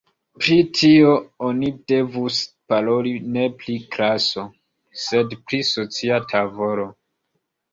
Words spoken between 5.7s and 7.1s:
socia tavolo.